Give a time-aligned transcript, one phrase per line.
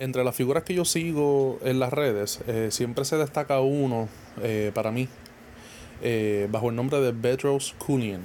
[0.00, 4.08] Entre las figuras que yo sigo en las redes, eh, siempre se destaca uno
[4.40, 5.08] eh, para mí,
[6.02, 8.24] eh, bajo el nombre de Bedros Kunian.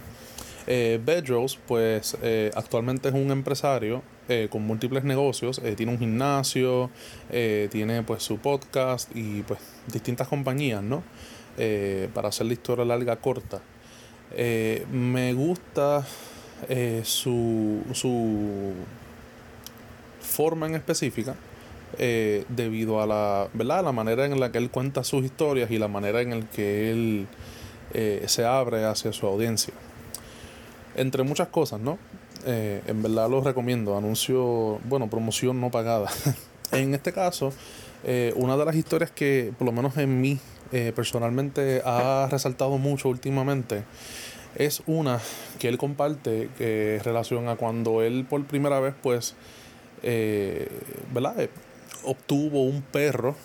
[0.65, 2.15] Bedros, pues
[2.55, 4.01] actualmente es un empresario
[4.49, 6.89] con múltiples negocios, tiene un gimnasio,
[7.29, 9.59] tiene pues su podcast y pues
[9.91, 11.03] distintas compañías, ¿no?
[12.13, 13.59] para hacer la historia larga corta.
[14.89, 16.05] me gusta
[17.03, 18.71] su, su
[20.21, 21.35] forma en específica
[21.99, 23.83] eh, debido a la, ¿verdad?
[23.83, 26.91] la manera en la que él cuenta sus historias y la manera en la que
[26.91, 27.27] él
[27.93, 29.73] eh, se abre hacia su audiencia.
[30.95, 31.99] Entre muchas cosas, ¿no?
[32.45, 33.95] Eh, en verdad los recomiendo.
[33.95, 36.09] Anuncio, bueno, promoción no pagada.
[36.71, 37.53] en este caso,
[38.35, 40.39] una de las historias que, por lo menos en mí,
[40.95, 43.83] personalmente ha resaltado mucho últimamente,
[44.55, 45.19] es una
[45.59, 49.35] que él comparte que relación a cuando él por primera vez, pues,
[50.01, 51.47] ¿verdad?
[52.03, 53.35] Obtuvo un perro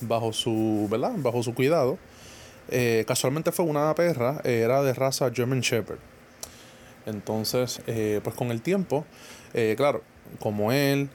[0.00, 1.12] bajo su, ¿verdad?
[1.16, 1.98] Bajo su cuidado.
[2.68, 5.98] Eh, casualmente fue una perra, era de raza German Shepherd.
[7.06, 9.04] Entonces, eh, pues con el tiempo,
[9.52, 10.02] eh, claro,
[10.38, 11.10] como él,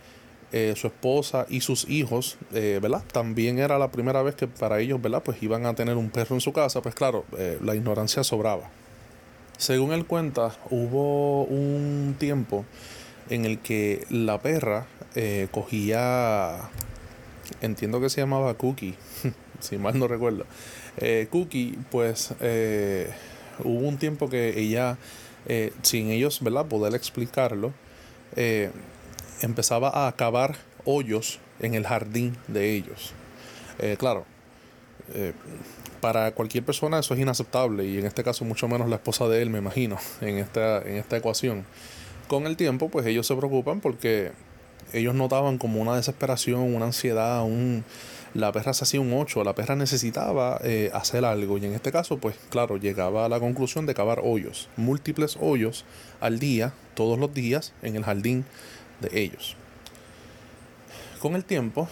[0.75, 3.03] su esposa y sus hijos, ¿verdad?
[3.11, 5.21] También era la primera vez que para ellos, ¿verdad?
[5.23, 7.23] Pues iban a tener un perro en su casa, pues claro,
[7.61, 8.63] la ignorancia sobraba.
[9.59, 12.65] Según él cuenta, hubo un tiempo
[13.29, 14.87] en el que la perra
[15.51, 16.71] cogía
[17.61, 18.95] entiendo que se llamaba Cookie,
[19.59, 20.45] si mal no recuerdo.
[20.97, 23.09] Eh, Cookie, pues eh,
[23.63, 24.97] hubo un tiempo que ella,
[25.45, 26.65] eh, sin ellos, ¿verdad?
[26.65, 27.73] Poder explicarlo,
[29.41, 30.55] empezaba a cavar
[30.85, 33.13] hoyos en el jardín de ellos.
[33.97, 34.25] claro,
[35.99, 39.41] para cualquier persona eso es inaceptable y en este caso mucho menos la esposa de
[39.41, 41.65] él, me imagino, en esta, en esta ecuación.
[42.27, 44.31] Con el tiempo, pues ellos se preocupan porque
[44.93, 47.83] ellos notaban como una desesperación, una ansiedad, un...
[48.35, 51.91] La perra se hacía un 8, la perra necesitaba eh, hacer algo y en este
[51.91, 55.83] caso, pues claro, llegaba a la conclusión de cavar hoyos, múltiples hoyos
[56.21, 58.45] al día, todos los días, en el jardín
[58.99, 59.55] de ellos.
[61.19, 61.87] Con el tiempo,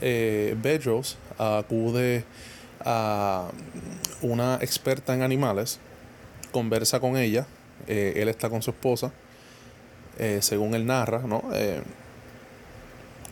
[0.00, 2.24] eh, Bedros acude
[2.84, 3.50] a
[4.20, 5.80] una experta en animales,
[6.52, 7.48] conversa con ella,
[7.88, 9.12] eh, él está con su esposa,
[10.38, 11.42] según él narra, ¿no?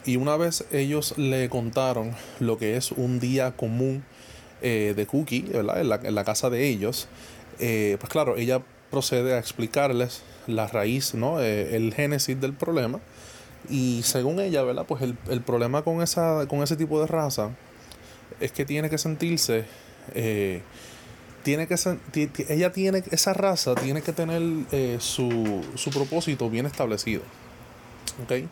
[0.04, 4.02] Y una vez ellos le contaron lo que es un día común
[4.62, 5.80] eh, de Cookie, ¿verdad?
[6.04, 7.08] En la, casa de ellos,
[7.58, 11.40] eh, pues claro, ella procede a explicarles la raíz, ¿no?
[11.40, 12.98] Eh, el génesis del problema.
[13.68, 14.86] Y según ella, ¿verdad?
[14.86, 17.50] Pues el, el, problema con, esa, con ese tipo de raza
[18.40, 19.64] es que tiene que sentirse...
[21.42, 21.76] tiene que
[22.48, 24.42] ella tiene esa raza tiene que tener
[24.98, 27.22] su, su propósito bien establecido
[28.22, 28.46] ¿ok?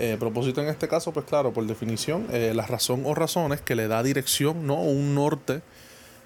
[0.00, 3.74] Eh, propósito en este caso, pues claro, por definición, eh, la razón o razones que
[3.74, 4.80] le da dirección, ¿no?
[4.80, 5.60] Un norte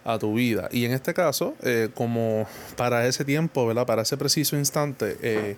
[0.05, 0.69] a tu vida.
[0.73, 2.47] Y en este caso, eh, como
[2.77, 3.87] para ese tiempo, ¿verdad?
[3.87, 5.57] Para ese preciso instante,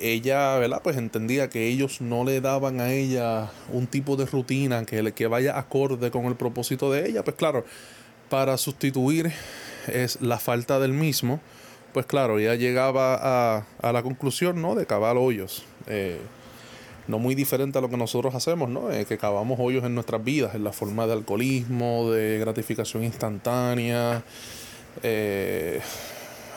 [0.00, 0.80] ella, ¿verdad?
[0.82, 5.12] Pues entendía que ellos no le daban a ella un tipo de rutina que, le,
[5.12, 7.22] que vaya acorde con el propósito de ella.
[7.22, 7.64] Pues claro,
[8.28, 9.32] para sustituir
[9.86, 11.40] es la falta del mismo,
[11.92, 14.74] pues claro, ella llegaba a, a la conclusión, ¿no?
[14.74, 15.64] De cavar hoyos
[17.08, 18.92] no muy diferente a lo que nosotros hacemos, ¿no?
[18.92, 24.22] Eh, que cavamos hoyos en nuestras vidas, en la forma de alcoholismo, de gratificación instantánea,
[25.02, 25.80] eh,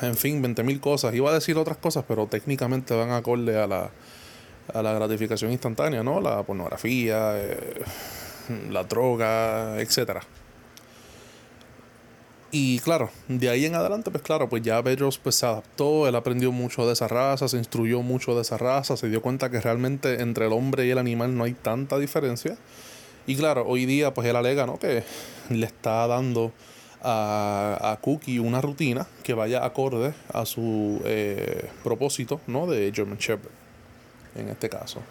[0.01, 1.15] en fin, 20.000 cosas.
[1.15, 3.89] Iba a decir otras cosas, pero técnicamente van acorde a la,
[4.73, 6.19] a la gratificación instantánea, ¿no?
[6.19, 7.81] La pornografía, eh,
[8.69, 10.21] la droga, etcétera.
[12.53, 16.15] Y claro, de ahí en adelante, pues claro, pues ya Bedros pues se adaptó, él
[16.15, 19.61] aprendió mucho de esa raza, se instruyó mucho de esa raza, se dio cuenta que
[19.61, 22.57] realmente entre el hombre y el animal no hay tanta diferencia.
[23.25, 24.79] Y claro, hoy día pues él alega, ¿no?
[24.79, 25.03] Que
[25.49, 26.51] le está dando
[27.01, 32.67] a, a Cookie una rutina que vaya acorde a su eh, propósito, ¿no?
[32.67, 33.51] De German Shepherd,
[34.35, 35.01] en este caso.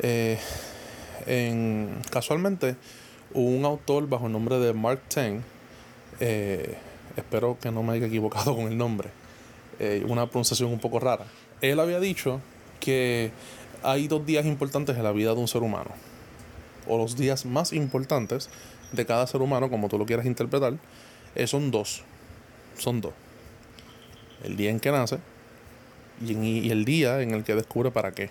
[0.00, 0.38] Eh,
[1.26, 2.76] en, casualmente,
[3.32, 5.42] un autor bajo el nombre de Mark Teng,
[6.20, 6.76] eh,
[7.16, 9.10] espero que no me haya equivocado con el nombre,
[9.78, 11.26] eh, una pronunciación un poco rara.
[11.60, 12.40] Él había dicho
[12.80, 13.30] que
[13.82, 15.90] hay dos días importantes en la vida de un ser humano,
[16.86, 18.48] o los días más importantes
[18.92, 20.74] de cada ser humano, como tú lo quieras interpretar,
[21.34, 22.02] eh, son dos.
[22.78, 23.12] Son dos.
[24.42, 25.18] El día en que nace
[26.20, 28.30] y, y, el día en el que descubre para qué.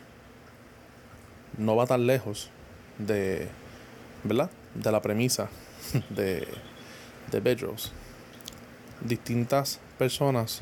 [1.57, 2.49] No va tan lejos
[2.97, 3.47] de,
[4.23, 4.49] ¿verdad?
[4.75, 5.49] De la premisa
[6.09, 6.47] de
[7.33, 7.91] de Bedros.
[9.01, 10.61] Distintas personas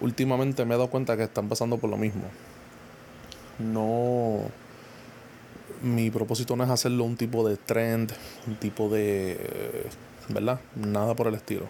[0.00, 2.24] últimamente me he dado cuenta que están pasando por lo mismo.
[3.58, 4.50] No,
[5.82, 8.12] mi propósito no es hacerlo un tipo de trend,
[8.46, 9.86] un tipo de,
[10.28, 10.60] ¿verdad?
[10.74, 11.66] Nada por el estilo.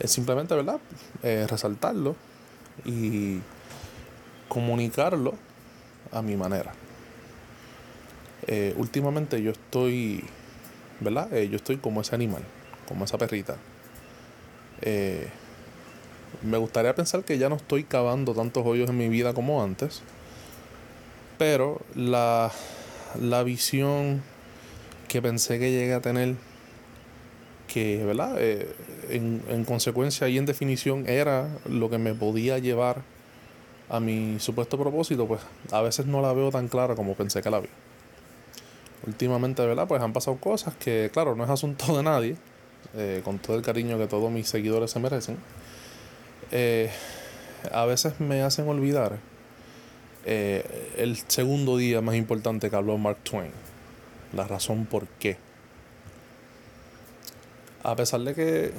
[0.00, 0.80] Es simplemente, ¿verdad?
[1.22, 2.16] Eh, resaltarlo
[2.84, 3.38] y
[4.48, 5.34] comunicarlo
[6.12, 6.72] a mi manera.
[8.46, 10.24] Eh, últimamente yo estoy,
[11.00, 11.32] ¿verdad?
[11.32, 12.42] Eh, yo estoy como ese animal,
[12.86, 13.56] como esa perrita.
[16.42, 20.02] me gustaría pensar que ya no estoy cavando tantos hoyos en mi vida como antes,
[21.38, 22.50] pero la,
[23.20, 24.22] la visión
[25.08, 26.34] que pensé que llegué a tener,
[27.68, 28.36] que, ¿verdad?
[28.38, 28.68] Eh,
[29.10, 33.02] en, en consecuencia y en definición era lo que me podía llevar
[33.88, 35.40] a mi supuesto propósito, pues
[35.70, 37.68] a veces no la veo tan clara como pensé que la vi.
[39.06, 39.86] Últimamente, ¿verdad?
[39.86, 42.36] Pues han pasado cosas que, claro, no es asunto de nadie,
[42.94, 45.36] eh, con todo el cariño que todos mis seguidores se merecen.
[46.52, 46.90] Eh,
[47.72, 49.18] a veces me hacen olvidar
[50.26, 53.50] eh, el segundo día más importante que habló Mark Twain.
[54.32, 55.36] La razón por qué.
[57.82, 58.72] A pesar de que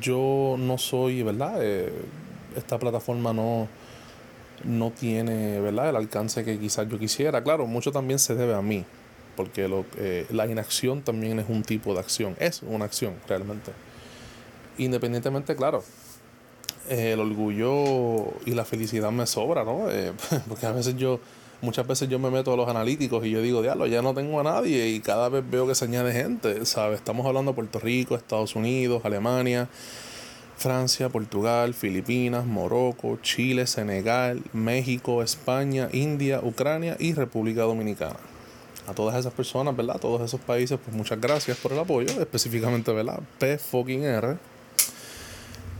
[0.00, 1.56] yo no soy, ¿verdad?
[1.60, 1.92] Eh,
[2.56, 3.68] esta plataforma no,
[4.64, 5.90] no tiene, ¿verdad?
[5.90, 7.42] El alcance que quizás yo quisiera.
[7.44, 8.84] Claro, mucho también se debe a mí.
[9.36, 12.36] Porque lo, eh, la inacción también es un tipo de acción.
[12.38, 13.72] Es una acción, realmente.
[14.78, 15.84] Independientemente, claro,
[16.88, 19.90] el orgullo y la felicidad me sobra, ¿no?
[19.90, 20.12] Eh,
[20.48, 21.20] porque a veces yo,
[21.62, 24.40] muchas veces yo me meto a los analíticos y yo digo, diablo, ya no tengo
[24.40, 26.98] a nadie y cada vez veo que se añade gente, ¿sabes?
[26.98, 29.68] Estamos hablando de Puerto Rico, Estados Unidos, Alemania,
[30.56, 38.16] Francia, Portugal, Filipinas, Morocco, Chile, Senegal, México, España, India, Ucrania y República Dominicana.
[38.86, 39.96] A todas esas personas, ¿verdad?
[39.96, 43.20] A todos esos países, pues muchas gracias por el apoyo, específicamente, ¿verdad?
[43.38, 44.36] P fucking R.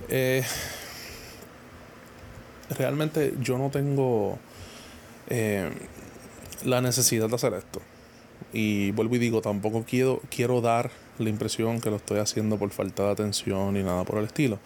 [0.09, 0.43] Eh,
[2.71, 4.39] realmente yo no tengo
[5.29, 5.71] eh,
[6.65, 7.81] la necesidad de hacer esto.
[8.53, 12.71] Y vuelvo y digo, tampoco quiero, quiero dar la impresión que lo estoy haciendo por
[12.71, 14.59] falta de atención ni nada por el estilo.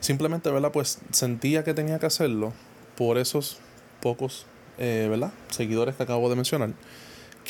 [0.00, 0.72] Simplemente, ¿verdad?
[0.72, 2.52] Pues sentía que tenía que hacerlo
[2.96, 3.58] por esos
[4.00, 4.46] pocos,
[4.78, 5.32] eh, ¿verdad?
[5.50, 6.70] Seguidores que acabo de mencionar.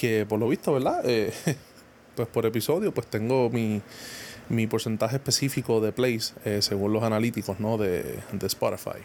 [0.01, 1.03] Que por lo visto, ¿verdad?
[1.05, 1.33] Eh,
[2.17, 3.83] pues por episodio, pues tengo mi,
[4.49, 7.77] mi porcentaje específico de plays según los analíticos, ¿no?
[7.77, 9.01] De, de Spotify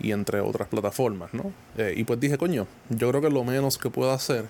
[0.00, 1.52] y entre otras plataformas, ¿no?
[1.76, 4.46] Eh, y pues dije, coño, yo creo que lo menos que puedo hacer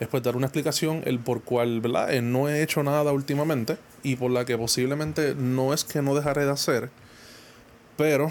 [0.00, 2.12] es pues dar una explicación el por cual, ¿verdad?
[2.12, 6.14] Eh, no he hecho nada últimamente y por la que posiblemente no es que no
[6.14, 6.90] dejaré de hacer,
[7.96, 8.30] pero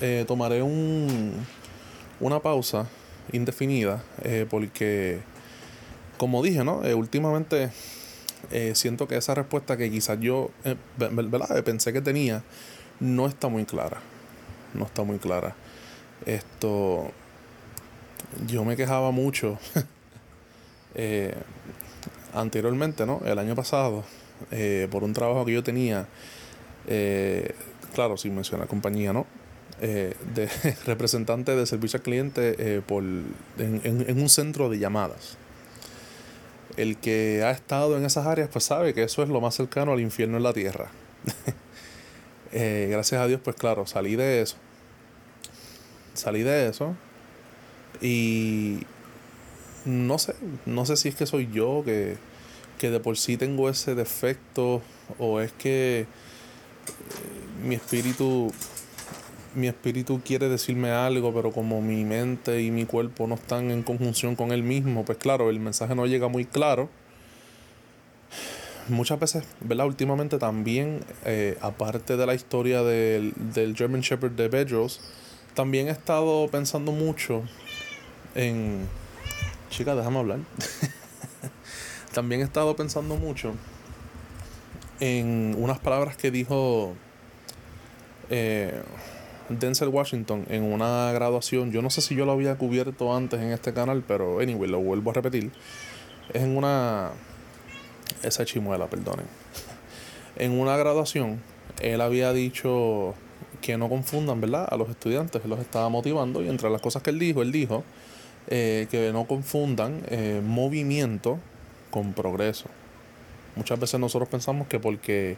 [0.00, 1.32] eh, tomaré un,
[2.18, 2.88] una pausa
[3.32, 4.02] indefinida
[4.48, 5.20] porque,
[6.20, 6.82] como dije, ¿no?
[6.94, 7.70] últimamente
[8.74, 10.50] siento que esa respuesta que quizás yo,
[10.98, 11.64] ¿verdad?
[11.64, 12.42] Pensé que tenía,
[13.00, 14.02] no está muy clara
[14.74, 15.54] no está muy clara.
[16.26, 17.10] Esto,
[18.46, 19.58] yo me quejaba mucho
[20.94, 21.34] eh,
[22.34, 23.20] anteriormente, ¿no?
[23.24, 24.04] El año pasado,
[24.50, 26.06] eh, por un trabajo que yo tenía,
[26.86, 27.54] eh,
[27.94, 29.26] claro, sin mencionar compañía, ¿no?
[29.80, 30.50] de
[30.84, 35.38] representante de servicio al cliente por, en, un centro de llamadas.
[36.76, 39.92] El que ha estado en esas áreas, pues sabe que eso es lo más cercano
[39.92, 40.90] al infierno en la tierra.
[42.52, 44.56] Eh, gracias a Dios, pues claro, salí de eso.
[46.14, 46.96] Salí de eso.
[48.00, 48.80] Y
[49.84, 50.34] no sé,
[50.66, 52.16] no sé si es que soy yo que,
[52.78, 54.82] que de por sí tengo ese defecto
[55.18, 56.06] o es que eh,
[57.62, 58.52] mi espíritu
[59.54, 63.82] mi espíritu quiere decirme algo, pero como mi mente y mi cuerpo no están en
[63.82, 66.88] conjunción con él mismo, pues claro, el mensaje no llega muy claro
[68.88, 69.86] muchas veces, ¿verdad?
[69.86, 75.00] Últimamente también, eh, aparte de la historia del, del German Shepherd de Bedros,
[75.54, 77.42] también he estado pensando mucho
[78.34, 78.86] en...
[79.70, 80.38] Chica, déjame hablar.
[82.12, 83.54] también he estado pensando mucho
[84.98, 86.94] en unas palabras que dijo
[88.28, 88.82] eh,
[89.58, 91.72] Denzel Washington en una graduación.
[91.72, 94.80] Yo no sé si yo lo había cubierto antes en este canal, pero anyway, lo
[94.80, 95.50] vuelvo a repetir.
[96.32, 97.10] Es en una
[98.22, 99.26] esa chimuela, perdonen.
[100.36, 101.40] En una graduación,
[101.80, 103.14] él había dicho
[103.60, 104.68] que no confundan, ¿verdad?
[104.70, 107.84] A los estudiantes, los estaba motivando y entre las cosas que él dijo, él dijo
[108.48, 111.38] eh, que no confundan eh, movimiento
[111.90, 112.66] con progreso.
[113.56, 115.36] Muchas veces nosotros pensamos que porque,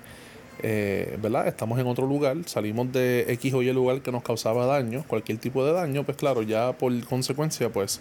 [0.60, 1.48] eh, ¿verdad?
[1.48, 5.38] Estamos en otro lugar, salimos de X o Y lugar que nos causaba daño, cualquier
[5.38, 8.00] tipo de daño, pues claro, ya por consecuencia, pues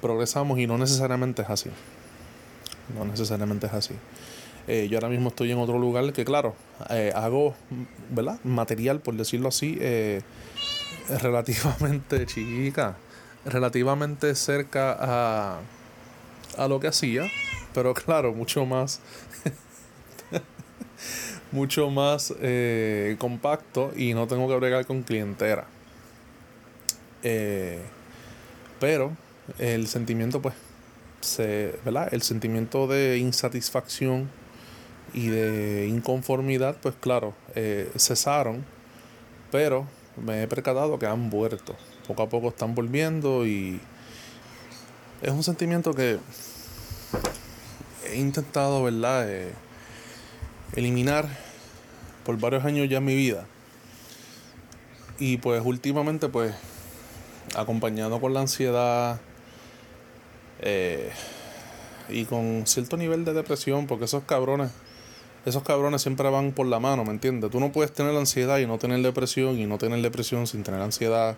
[0.00, 1.70] progresamos y no necesariamente es así.
[2.96, 3.94] No necesariamente es así.
[4.66, 6.54] Eh, yo ahora mismo estoy en otro lugar que, claro,
[6.90, 7.54] eh, hago,
[8.10, 8.38] ¿verdad?
[8.44, 9.78] Material, por decirlo así,
[11.08, 12.96] relativamente chica,
[13.44, 15.60] relativamente cerca a,
[16.56, 17.30] a lo que hacía,
[17.74, 19.00] pero claro, mucho más,
[21.54, 25.66] mucho más eh, compacto y no tengo que bregar con clientera.
[27.22, 27.80] Eh,
[28.80, 29.12] pero
[29.60, 30.54] el sentimiento, pues,
[31.20, 32.12] se, ¿verdad?
[32.12, 34.28] El sentimiento de insatisfacción
[35.14, 38.64] y de inconformidad, pues claro, eh, cesaron,
[39.52, 39.86] pero
[40.20, 41.76] me he percatado que han vuelto.
[42.08, 43.80] Poco a poco están volviendo y
[45.22, 46.18] es un sentimiento que
[48.10, 49.28] he intentado, ¿verdad?
[50.76, 51.28] Eliminar
[52.24, 53.46] por varios años ya mi vida.
[55.18, 56.54] Y pues últimamente, pues,
[57.56, 59.20] acompañado con la ansiedad
[60.60, 61.10] eh,
[62.08, 64.70] y con cierto nivel de depresión, porque esos cabrones
[65.46, 67.50] esos cabrones siempre van por la mano, ¿me entiendes?
[67.50, 70.80] Tú no puedes tener ansiedad y no tener depresión y no tener depresión sin tener
[70.80, 71.36] ansiedad.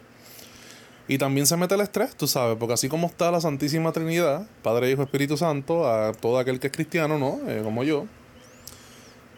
[1.08, 4.46] Y también se mete el estrés, tú sabes, porque así como está la Santísima Trinidad,
[4.62, 7.40] Padre, Hijo, Espíritu Santo, a todo aquel que es cristiano, ¿no?
[7.48, 8.06] Eh, como yo,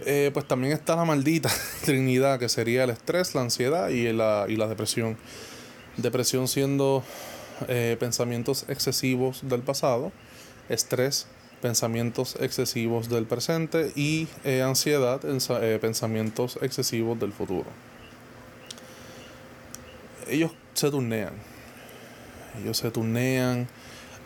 [0.07, 1.50] eh, pues también está la maldita
[1.85, 5.17] Trinidad, que sería el estrés, la ansiedad y la, y la depresión.
[5.97, 7.02] Depresión siendo
[7.67, 10.12] eh, pensamientos excesivos del pasado,
[10.69, 11.26] estrés
[11.61, 17.67] pensamientos excesivos del presente y eh, ansiedad, eh, pensamientos excesivos del futuro.
[20.28, 21.33] Ellos se turnean.
[22.62, 23.67] Ellos se turnean.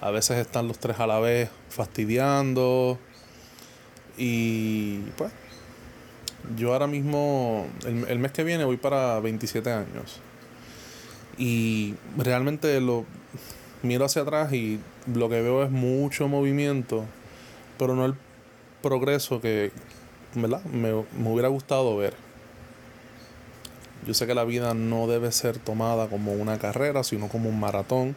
[0.00, 2.99] A veces están los tres a la vez fastidiando.
[4.19, 5.33] Y pues,
[6.56, 10.20] yo ahora mismo, el, el mes que viene voy para 27 años.
[11.38, 13.04] Y realmente lo
[13.82, 14.80] miro hacia atrás y
[15.12, 17.04] lo que veo es mucho movimiento
[17.82, 18.14] pero no el
[18.80, 19.72] progreso que
[20.34, 20.62] ¿verdad?
[20.64, 22.14] Me, hubiera gustado ver.
[24.06, 27.58] Yo sé que la vida no debe ser tomada como una carrera, sino como un
[27.58, 28.16] maratón.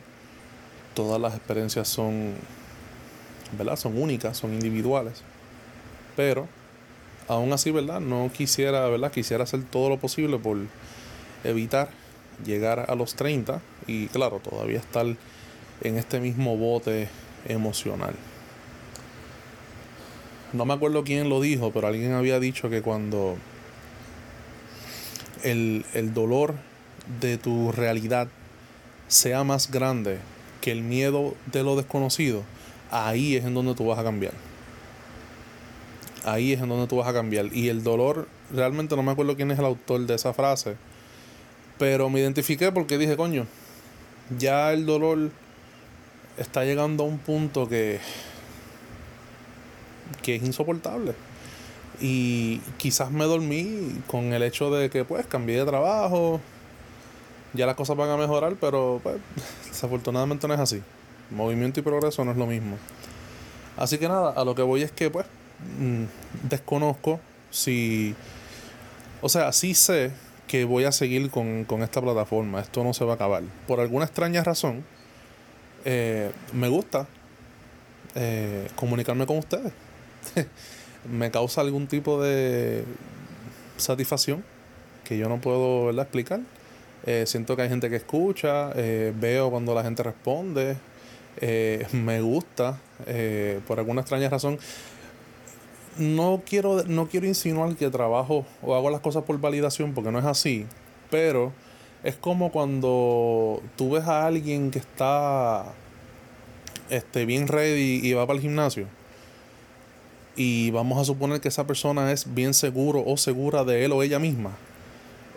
[0.93, 2.35] Todas las experiencias son,
[3.57, 3.75] ¿verdad?
[3.75, 5.23] Son únicas, son individuales.
[6.15, 6.47] Pero,
[7.27, 7.99] aún así, ¿verdad?
[7.99, 9.11] No quisiera, ¿verdad?
[9.11, 10.57] Quisiera hacer todo lo posible por
[11.43, 11.89] evitar
[12.45, 15.05] llegar a los 30 y, claro, todavía estar
[15.81, 17.09] en este mismo bote
[17.47, 18.15] emocional
[20.55, 23.37] no me acuerdo quién lo dijo, pero alguien había dicho que cuando
[25.43, 26.55] el, dolor
[27.19, 28.27] de tu realidad
[29.07, 30.17] sea más grande
[30.61, 32.43] que el miedo de lo desconocido,
[32.89, 34.33] ahí es en donde tú vas a cambiar.
[36.25, 37.53] Ahí es en donde tú vas a cambiar.
[37.53, 40.75] Y el dolor, realmente no me acuerdo quién es el autor de esa frase,
[41.77, 43.45] pero me identifiqué porque dije, coño,
[44.37, 45.29] ya el dolor
[46.37, 47.99] está llegando a un punto que
[50.21, 51.13] que es insoportable.
[52.01, 56.41] Y quizás me dormí con el hecho de que pues cambié de trabajo,
[57.53, 59.17] ya las cosas van a mejorar, pero pues,
[59.67, 60.81] desafortunadamente no es así.
[61.31, 62.77] Movimiento y progreso no es lo mismo.
[63.77, 65.25] Así que nada, a lo que voy es que pues
[65.79, 67.19] mm, desconozco
[67.49, 68.15] si...
[69.21, 70.11] O sea, sí sé
[70.47, 73.43] que voy a seguir con, esta plataforma, esto no se va a acabar.
[73.67, 74.83] Por alguna extraña razón,
[75.85, 77.07] eh, me gusta
[78.15, 79.73] eh, comunicarme con ustedes.
[81.11, 82.83] me causa algún tipo de
[83.77, 84.43] satisfacción
[85.03, 86.41] que yo no puedo explicar.
[87.05, 90.77] Eh, siento que hay gente que escucha, veo cuando la gente responde,
[91.91, 92.79] me gusta,
[93.67, 94.59] por alguna extraña razón.
[95.97, 100.19] No quiero, no quiero insinuar que trabajo o hago las cosas por validación, porque no
[100.19, 100.65] es así,
[101.09, 101.53] pero
[102.03, 105.73] es como cuando tú ves a alguien que está
[106.89, 108.87] este, bien ready y va para el gimnasio
[110.35, 114.03] y vamos a suponer que esa persona es bien seguro o segura de él o
[114.03, 114.51] ella misma,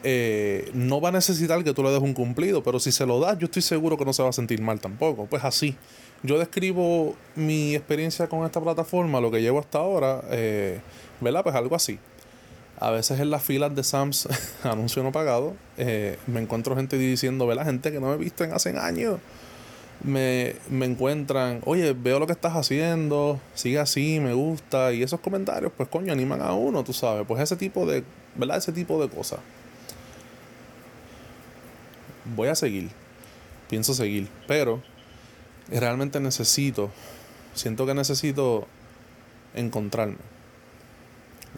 [0.05, 3.21] eh, no va a necesitar que tú le des un cumplido, pero si se lo
[3.21, 5.27] das, yo estoy seguro que no se va a sentir mal tampoco.
[5.27, 5.77] Pues así,
[6.23, 10.81] yo describo mi experiencia con esta plataforma, lo que llevo hasta ahora, eh,
[11.21, 11.43] ¿verdad?
[11.43, 11.99] Pues algo así.
[12.81, 14.29] A veces en las filas de Sams,
[14.63, 17.65] anuncio no pagado, eh, me encuentro gente diciendo, ¿verdad?
[17.65, 19.19] Gente que no me he visto en hace años
[20.03, 25.21] me, me encuentran, oye, veo lo que estás haciendo, sigue así, me gusta, y esos
[25.21, 28.05] comentarios, pues coño, animan a uno, tú sabes, pues ese tipo de,
[28.37, 28.59] ¿verdad?
[28.59, 29.41] Ese tipo de cosas.
[32.37, 32.91] Voy a seguir,
[33.69, 34.83] pienso seguir, pero
[35.71, 36.91] realmente necesito,
[37.55, 38.67] siento que necesito
[39.55, 40.17] encontrarme.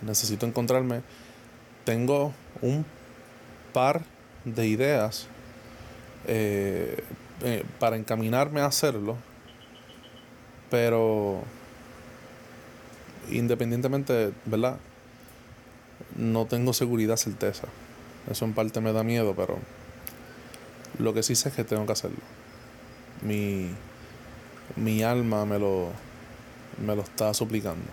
[0.03, 1.03] Necesito encontrarme.
[1.85, 2.85] Tengo un
[3.73, 4.03] par
[4.45, 5.27] de ideas
[6.27, 7.03] eh,
[7.43, 9.17] eh, para encaminarme a hacerlo,
[10.71, 11.43] pero
[13.31, 14.79] independientemente, ¿verdad?
[16.17, 17.69] No tengo seguridad, certeza.
[18.31, 19.59] Eso en parte me da miedo, pero
[20.99, 22.21] lo que sí sé es que tengo que hacerlo.
[23.23, 23.71] Mi,
[24.77, 25.89] mi alma me lo,
[26.85, 27.87] me lo está suplicando.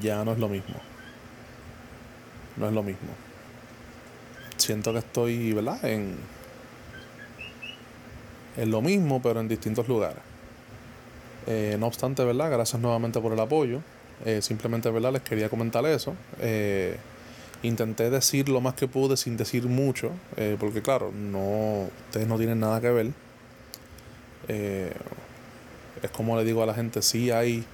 [0.00, 0.76] Ya no es lo mismo.
[2.56, 3.08] No es lo mismo.
[4.56, 5.84] Siento que estoy, ¿verdad?
[5.84, 6.16] En,
[8.56, 10.18] en lo mismo, pero en distintos lugares.
[11.46, 12.50] Eh, no obstante, ¿verdad?
[12.50, 13.80] Gracias nuevamente por el apoyo.
[14.24, 15.12] Eh, simplemente, ¿verdad?
[15.12, 16.14] Les quería comentar eso.
[16.40, 16.96] Eh,
[17.62, 20.12] intenté decir lo más que pude sin decir mucho,
[20.60, 23.06] porque claro, no, ustedes no tienen nada que ver.
[24.48, 27.64] Es como le digo a la gente, sí hay...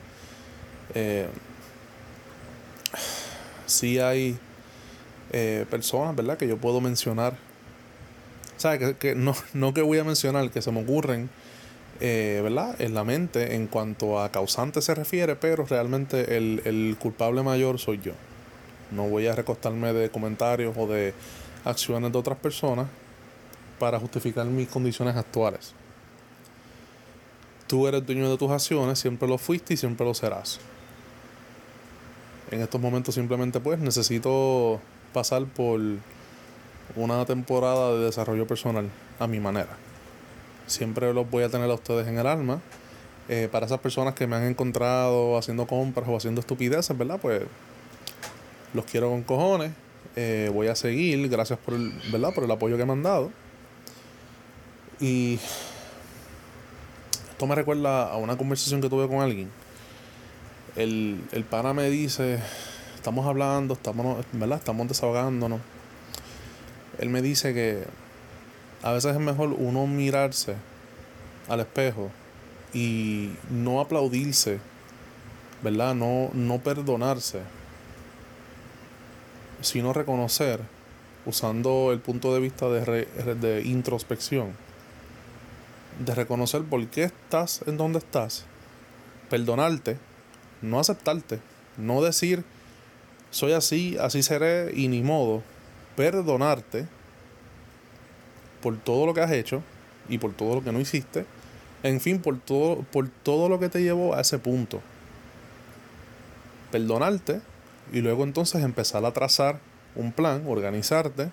[3.67, 4.39] sí hay
[5.71, 6.37] personas, ¿verdad?
[6.37, 7.37] Que yo puedo mencionar.
[8.63, 11.29] Que, que no, no que voy a mencionar, que se me ocurren
[12.01, 12.75] eh, ¿verdad?
[12.81, 17.79] en la mente en cuanto a causante se refiere, pero realmente el, el culpable mayor
[17.79, 18.13] soy yo.
[18.91, 21.15] No voy a recostarme de comentarios o de
[21.65, 22.87] acciones de otras personas
[23.79, 25.75] para justificar mis condiciones actuales.
[27.67, 30.61] Tú eres dueño de tus acciones, siempre lo fuiste y siempre lo serás.
[32.51, 34.81] En estos momentos simplemente pues necesito
[35.13, 35.81] pasar por
[36.97, 39.77] una temporada de desarrollo personal a mi manera
[40.67, 42.61] siempre los voy a tener a ustedes en el alma.
[43.29, 47.19] Eh, para esas personas que me han encontrado haciendo compras o haciendo estupideces, ¿verdad?
[47.21, 47.43] Pues
[48.75, 49.73] los quiero con cojones.
[50.17, 52.35] Eh, voy a seguir, gracias por el, ¿verdad?
[52.35, 53.31] por el apoyo que me han dado.
[55.01, 55.41] Y
[57.35, 59.51] esto me recuerda a una conversación que tuve con alguien.
[60.77, 62.39] El, el pana me dice,
[62.95, 64.59] estamos hablando, estamos, ¿verdad?
[64.59, 65.61] Estamos desahogándonos.
[66.97, 67.83] Él me dice que
[68.85, 70.55] a veces es mejor uno mirarse
[71.49, 72.13] al espejo
[72.73, 74.61] y no aplaudirse,
[75.61, 75.97] ¿verdad?
[75.97, 77.41] No, no perdonarse,
[79.61, 80.61] sino reconocer,
[81.27, 84.53] usando el punto de vista de, de introspección,
[85.99, 88.45] de reconocer por qué estás en donde estás,
[89.31, 89.99] perdonarte,
[90.63, 91.41] no aceptarte,
[91.77, 92.45] no decir
[93.31, 95.43] soy así, así seré y ni modo,
[95.97, 96.87] perdonarte
[98.63, 99.63] por todo lo que has hecho
[100.09, 101.27] y por todo lo que no hiciste.
[101.83, 104.81] En fin, por todo, por todo lo que te llevó a ese punto.
[106.71, 107.41] Perdonarte
[107.93, 109.59] y luego entonces empezar a trazar
[109.97, 111.31] un plan, organizarte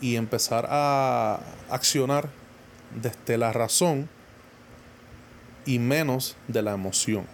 [0.00, 2.30] y empezar a accionar
[3.00, 4.08] desde la razón
[5.66, 7.26] y menos de la emoción.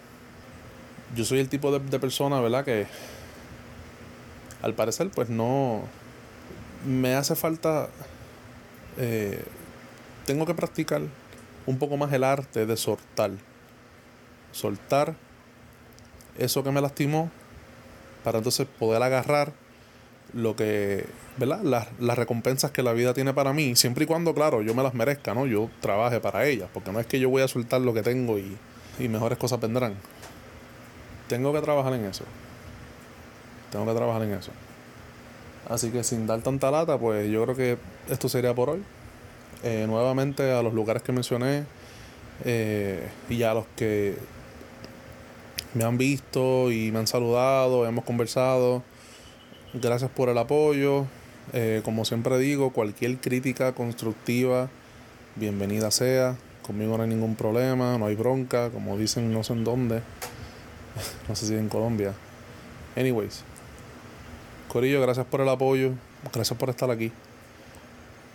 [1.16, 2.64] Yo soy el tipo de, persona, ¿verdad?
[2.64, 2.86] Que
[4.62, 5.82] al parecer pues no
[6.86, 7.88] me hace falta
[8.98, 9.42] eh,
[10.26, 11.02] tengo que practicar
[11.66, 13.32] un poco más el arte de soltar.
[14.52, 15.16] Soltar
[16.38, 17.30] eso que me lastimó
[18.24, 19.52] para entonces poder agarrar
[20.34, 21.60] lo que, ¿verdad?
[21.62, 24.82] Las, las, recompensas que la vida tiene para mí, siempre y cuando, claro, yo me
[24.82, 25.46] las merezca, ¿no?
[25.46, 28.38] Yo trabaje para ellas, porque no es que yo voy a soltar lo que tengo
[28.38, 28.56] y,
[28.98, 29.94] y mejores cosas vendrán.
[31.28, 32.24] Tengo que trabajar en eso.
[33.70, 34.50] Tengo que trabajar en eso.
[35.68, 38.82] Así que sin dar tanta lata, pues yo creo que esto sería por hoy.
[39.62, 41.64] Eh, nuevamente a los lugares que mencioné
[42.44, 44.16] eh, y a los que
[45.74, 48.82] me han visto y me han saludado, hemos conversado.
[49.72, 51.06] Gracias por el apoyo.
[51.52, 54.68] Eh, como siempre digo, cualquier crítica constructiva,
[55.36, 56.36] bienvenida sea.
[56.62, 60.02] Conmigo no hay ningún problema, no hay bronca, como dicen no sé en dónde.
[61.28, 62.14] no sé si en Colombia.
[62.96, 63.44] Anyways.
[64.68, 65.92] Corillo, gracias por el apoyo.
[66.32, 67.12] Gracias por estar aquí.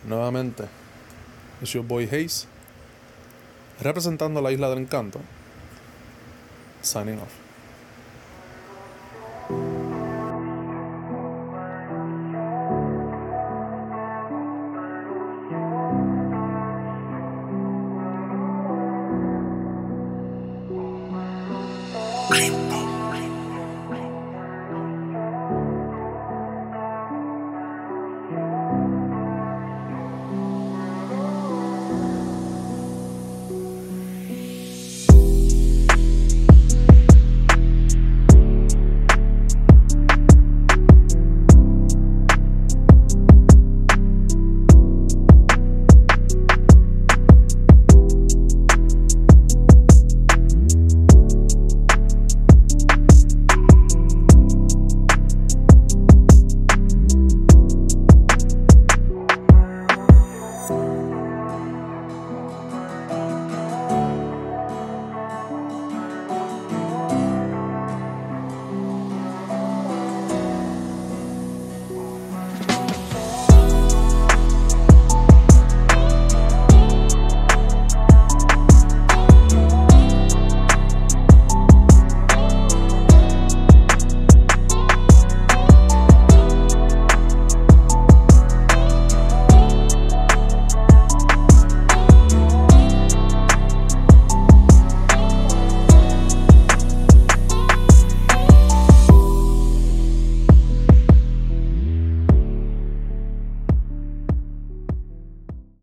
[0.07, 0.63] Nuevamente,
[1.61, 2.47] es your boy Hayes,
[3.81, 5.19] representando la isla del encanto.
[6.81, 7.44] Signing off.